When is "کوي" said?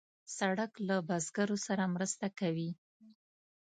2.39-2.69